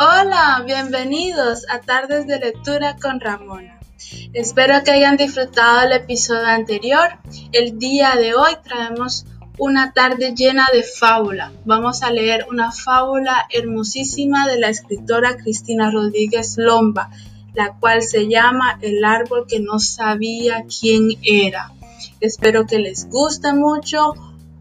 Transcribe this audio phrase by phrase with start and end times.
[0.00, 3.78] Hola, bienvenidos a Tardes de Lectura con Ramona.
[4.32, 7.18] Espero que hayan disfrutado el episodio anterior.
[7.52, 9.26] El día de hoy traemos
[9.58, 11.52] una tarde llena de fábula.
[11.64, 17.10] Vamos a leer una fábula hermosísima de la escritora Cristina Rodríguez Lomba,
[17.54, 21.70] la cual se llama El árbol que no sabía quién era.
[22.20, 24.14] Espero que les guste mucho.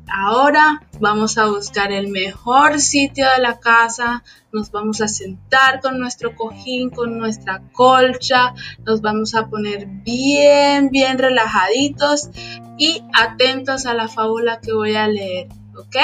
[0.07, 5.99] Ahora vamos a buscar el mejor sitio de la casa, nos vamos a sentar con
[5.99, 8.53] nuestro cojín, con nuestra colcha,
[8.85, 12.29] nos vamos a poner bien, bien relajaditos
[12.77, 15.95] y atentos a la fábula que voy a leer, ¿ok?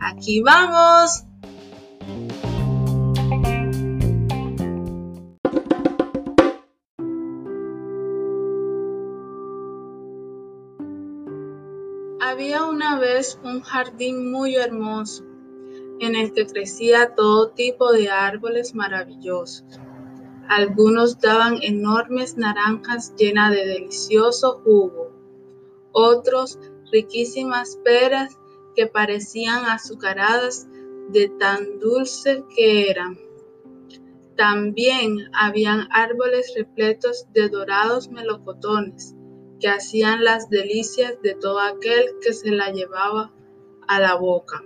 [0.00, 1.24] Aquí vamos.
[12.36, 15.24] Había una vez un jardín muy hermoso
[16.00, 19.64] en el que crecía todo tipo de árboles maravillosos.
[20.46, 25.10] Algunos daban enormes naranjas llenas de delicioso jugo,
[25.92, 26.58] otros
[26.92, 28.38] riquísimas peras
[28.74, 30.68] que parecían azucaradas
[31.08, 33.18] de tan dulce que eran.
[34.36, 39.15] También habían árboles repletos de dorados melocotones
[39.60, 43.32] que hacían las delicias de todo aquel que se la llevaba
[43.86, 44.62] a la boca.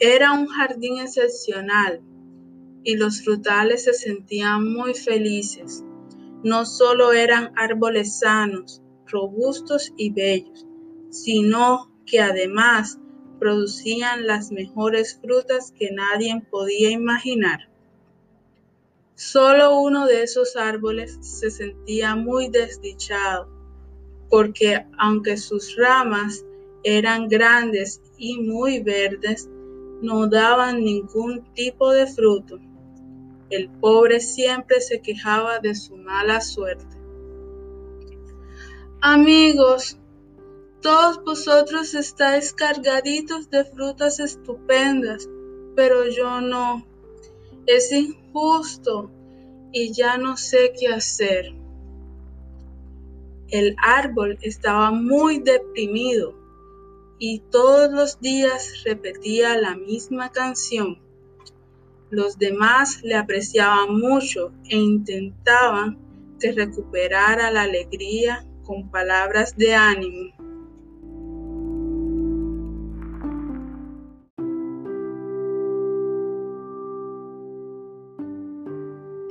[0.00, 2.02] Era un jardín excepcional
[2.84, 5.84] y los frutales se sentían muy felices.
[6.44, 10.66] No solo eran árboles sanos, robustos y bellos,
[11.10, 12.98] sino que además
[13.38, 17.68] producían las mejores frutas que nadie podía imaginar.
[19.18, 23.48] Solo uno de esos árboles se sentía muy desdichado,
[24.30, 26.44] porque aunque sus ramas
[26.84, 29.50] eran grandes y muy verdes,
[30.02, 32.60] no daban ningún tipo de fruto.
[33.50, 36.96] El pobre siempre se quejaba de su mala suerte.
[39.00, 39.98] Amigos,
[40.80, 45.28] todos vosotros estáis cargaditos de frutas estupendas,
[45.74, 46.86] pero yo no.
[47.68, 49.10] Es injusto
[49.72, 51.52] y ya no sé qué hacer.
[53.50, 56.34] El árbol estaba muy deprimido
[57.18, 60.98] y todos los días repetía la misma canción.
[62.08, 65.98] Los demás le apreciaban mucho e intentaban
[66.40, 70.32] que recuperara la alegría con palabras de ánimo.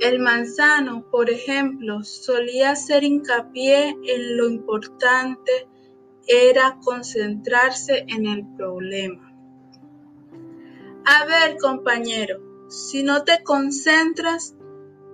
[0.00, 5.68] El manzano, por ejemplo, solía hacer hincapié en lo importante
[6.28, 9.34] era concentrarse en el problema.
[11.04, 14.54] A ver, compañero, si no te concentras,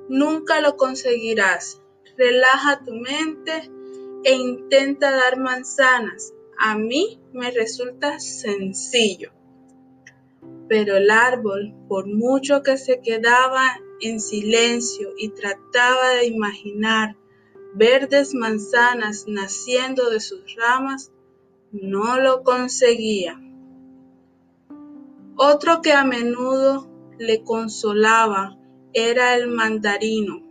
[0.09, 1.81] nunca lo conseguirás.
[2.19, 3.71] Relaja tu mente
[4.25, 6.35] e intenta dar manzanas.
[6.59, 9.33] A mí me resulta sencillo.
[10.69, 13.63] Pero el árbol, por mucho que se quedaba
[14.01, 17.17] en silencio y trataba de imaginar
[17.75, 21.13] verdes manzanas naciendo de sus ramas,
[21.73, 23.41] no lo conseguía.
[25.37, 26.89] Otro que a menudo
[27.19, 28.57] le consolaba
[28.93, 30.43] era el mandarino,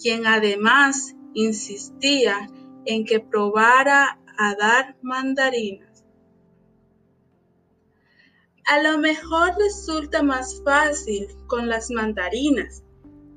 [0.00, 2.48] quien además insistía
[2.86, 5.87] en que probara a dar mandarinas.
[8.68, 12.82] A lo mejor resulta más fácil con las mandarinas.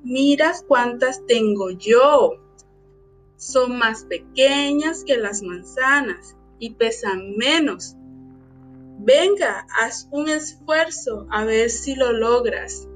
[0.03, 2.33] Mira cuántas tengo yo.
[3.37, 7.95] Son más pequeñas que las manzanas y pesan menos.
[8.99, 12.89] Venga, haz un esfuerzo a ver si lo logras.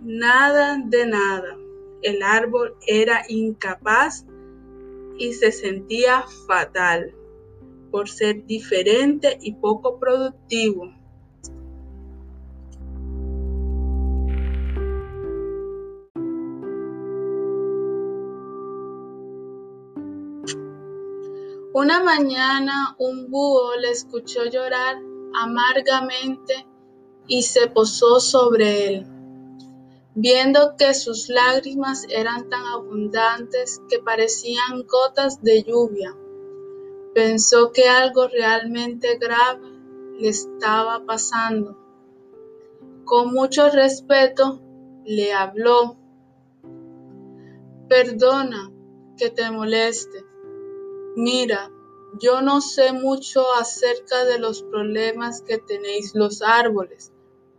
[0.00, 1.58] Nada de nada.
[2.00, 4.24] El árbol era incapaz
[5.18, 7.14] y se sentía fatal
[7.90, 10.94] por ser diferente y poco productivo.
[21.72, 24.96] Una mañana un búho le escuchó llorar
[25.32, 26.66] amargamente
[27.26, 29.06] y se posó sobre él.
[30.14, 36.16] Viendo que sus lágrimas eran tan abundantes que parecían gotas de lluvia,
[37.14, 39.68] Pensó que algo realmente grave
[40.18, 41.76] le estaba pasando.
[43.04, 44.60] Con mucho respeto
[45.04, 45.96] le habló.
[47.88, 48.70] Perdona
[49.16, 50.24] que te moleste.
[51.16, 51.72] Mira,
[52.20, 57.12] yo no sé mucho acerca de los problemas que tenéis los árboles,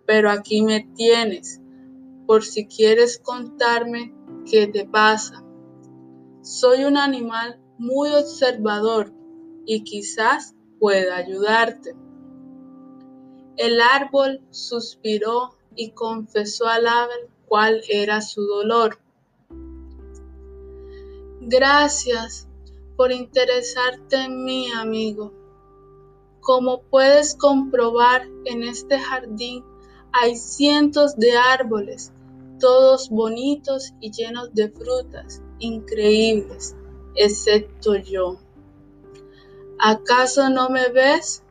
[0.06, 1.60] pero aquí me tienes,
[2.26, 4.14] por si quieres contarme
[4.50, 5.44] qué te pasa.
[6.42, 9.12] Soy un animal muy observador
[9.66, 11.96] y quizás pueda ayudarte.
[13.58, 18.98] El árbol suspiró y confesó al ave cuál era su dolor.
[21.42, 22.48] Gracias
[22.96, 25.34] por interesarte en mí, amigo.
[26.42, 29.64] Como puedes comprobar, en este jardín
[30.12, 32.12] hay cientos de árboles,
[32.60, 36.76] todos bonitos y llenos de frutas increíbles,
[37.16, 38.40] excepto yo.
[39.84, 41.42] ¿Acaso no me ves?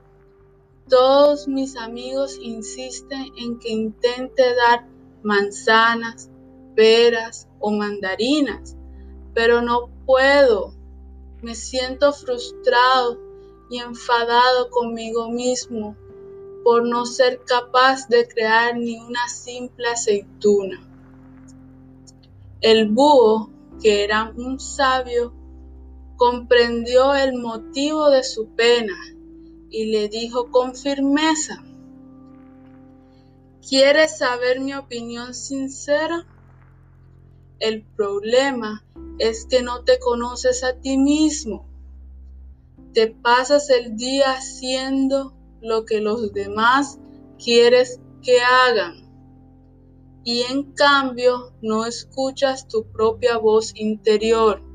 [0.89, 4.87] Todos mis amigos insisten en que intente dar
[5.25, 6.31] manzanas,
[6.77, 8.77] peras o mandarinas,
[9.35, 10.73] pero no puedo.
[11.43, 13.19] Me siento frustrado
[13.69, 15.97] y enfadado conmigo mismo
[16.63, 20.81] por no ser capaz de crear ni una simple aceituna.
[22.61, 23.51] El búho,
[23.83, 25.33] que era un sabio,
[26.21, 28.93] comprendió el motivo de su pena
[29.71, 31.65] y le dijo con firmeza,
[33.67, 36.27] ¿quieres saber mi opinión sincera?
[37.59, 38.85] El problema
[39.19, 41.67] es que no te conoces a ti mismo.
[42.93, 45.33] Te pasas el día haciendo
[45.63, 46.99] lo que los demás
[47.43, 49.09] quieres que hagan
[50.23, 54.70] y en cambio no escuchas tu propia voz interior.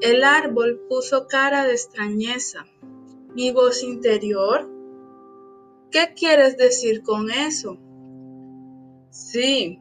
[0.00, 2.64] El árbol puso cara de extrañeza.
[3.34, 4.66] ¿Mi voz interior?
[5.90, 7.76] ¿Qué quieres decir con eso?
[9.10, 9.78] Sí,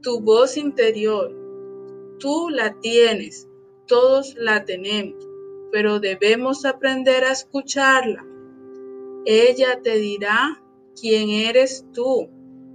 [0.00, 1.34] tu voz interior.
[2.18, 3.46] Tú la tienes,
[3.86, 5.28] todos la tenemos,
[5.70, 8.24] pero debemos aprender a escucharla.
[9.26, 10.62] Ella te dirá
[10.98, 12.30] quién eres tú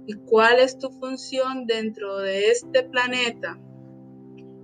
[0.06, 3.58] y cuál es tu función dentro de este planeta.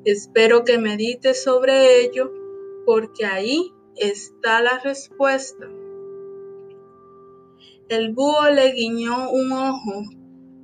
[0.04, 2.32] Espero que medites sobre ello
[2.86, 5.68] porque ahí está la respuesta.
[7.90, 10.04] El búho le guiñó un ojo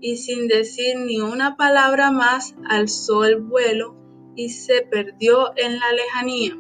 [0.01, 3.95] y sin decir ni una palabra más alzó el vuelo
[4.37, 6.57] y se perdió en la lejanía.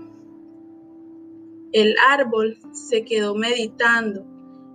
[1.72, 4.26] El árbol se quedó meditando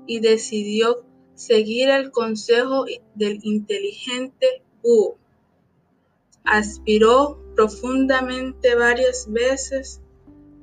[0.08, 1.06] y decidió
[1.36, 5.21] seguir el consejo del inteligente búho.
[6.44, 10.02] Aspiró profundamente varias veces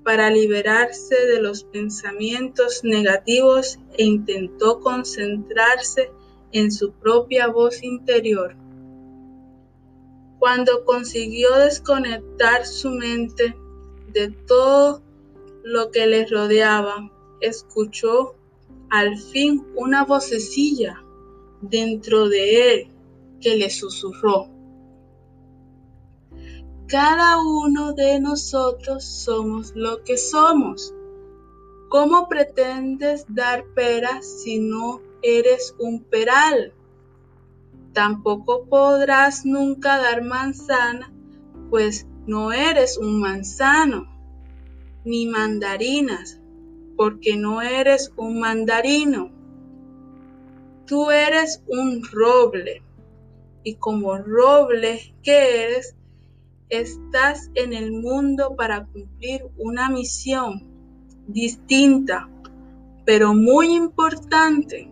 [0.04, 6.10] para liberarse de los pensamientos negativos e intentó concentrarse
[6.52, 8.56] en su propia voz interior.
[10.38, 13.54] Cuando consiguió desconectar su mente
[14.12, 15.02] de todo
[15.62, 17.10] lo que le rodeaba,
[17.40, 18.34] escuchó
[18.90, 21.04] al fin una vocecilla
[21.60, 22.88] dentro de él
[23.40, 24.48] que le susurró.
[26.88, 30.94] Cada uno de nosotros somos lo que somos.
[31.90, 36.72] ¿Cómo pretendes dar peras si no eres un peral?
[37.92, 41.12] Tampoco podrás nunca dar manzana,
[41.68, 44.06] pues no eres un manzano,
[45.04, 46.40] ni mandarinas,
[46.96, 49.30] porque no eres un mandarino.
[50.86, 52.82] Tú eres un roble,
[53.62, 55.94] y como roble que eres,
[56.70, 60.62] estás en el mundo para cumplir una misión
[61.26, 62.28] distinta,
[63.04, 64.90] pero muy importante.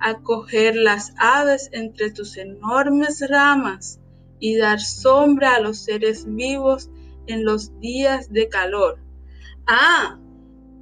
[0.00, 4.00] Acoger las aves entre tus enormes ramas
[4.40, 6.90] y dar sombra a los seres vivos
[7.28, 8.98] en los días de calor.
[9.66, 10.18] Ah,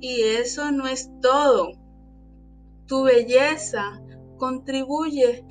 [0.01, 1.73] y eso no es todo.
[2.87, 4.01] Tu belleza
[4.39, 5.45] contribuye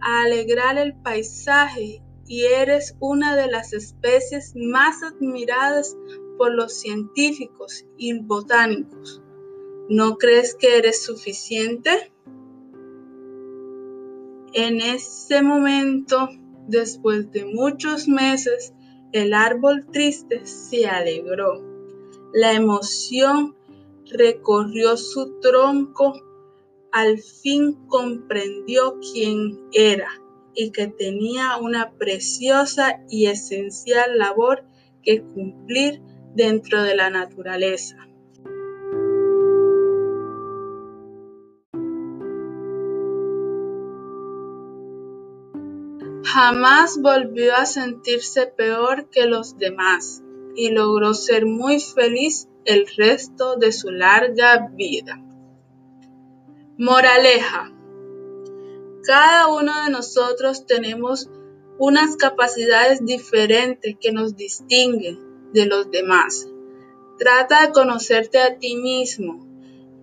[0.00, 5.96] a alegrar el paisaje y eres una de las especies más admiradas
[6.38, 9.22] por los científicos y botánicos.
[9.88, 12.12] ¿No crees que eres suficiente?
[14.52, 16.28] En ese momento,
[16.66, 18.72] después de muchos meses,
[19.12, 21.62] el árbol triste se alegró.
[22.32, 23.54] La emoción
[24.06, 26.14] recorrió su tronco.
[26.92, 30.08] Al fin comprendió quién era
[30.56, 34.64] y que tenía una preciosa y esencial labor
[35.02, 36.00] que cumplir
[36.34, 37.96] dentro de la naturaleza.
[46.24, 50.22] Jamás volvió a sentirse peor que los demás
[50.54, 55.22] y logró ser muy feliz el resto de su larga vida.
[56.78, 57.75] Moraleja.
[59.06, 61.30] Cada uno de nosotros tenemos
[61.78, 66.48] unas capacidades diferentes que nos distinguen de los demás.
[67.16, 69.46] Trata de conocerte a ti mismo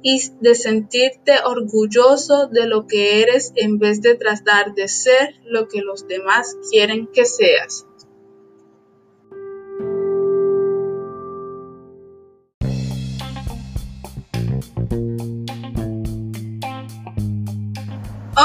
[0.01, 5.67] y de sentirte orgulloso de lo que eres en vez de tratar de ser lo
[5.67, 7.85] que los demás quieren que seas.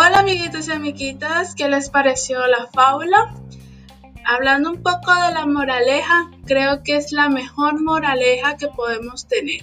[0.08, 3.34] Hola amiguitos y amiguitas, ¿qué les pareció la fábula?
[4.24, 9.60] Hablando un poco de la moraleja, creo que es la mejor moraleja que podemos tener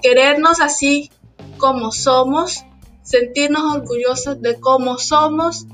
[0.00, 1.10] querernos así
[1.58, 2.64] como somos,
[3.02, 5.66] sentirnos orgullosos de cómo somos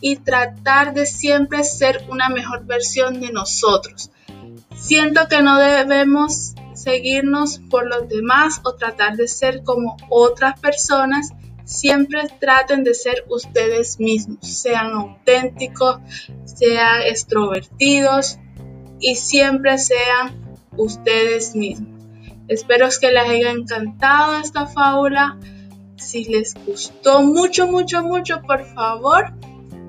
[0.00, 4.12] y tratar de siempre ser una mejor versión de nosotros.
[4.76, 11.30] Siento que no debemos seguirnos por los demás o tratar de ser como otras personas.
[11.64, 15.98] Siempre traten de ser ustedes mismos, sean auténticos,
[16.44, 18.38] sean extrovertidos
[19.00, 22.04] y siempre sean ustedes mismos.
[22.48, 25.38] Espero que les haya encantado esta fábula.
[25.96, 29.32] Si les gustó mucho, mucho, mucho, por favor,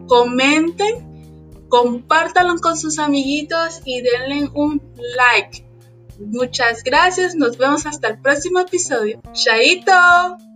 [0.08, 4.82] comenten, compártanlo con sus amiguitos y denle un
[5.18, 5.66] like.
[6.20, 9.22] Muchas gracias, nos vemos hasta el próximo episodio.
[9.34, 10.55] ¡Chaito!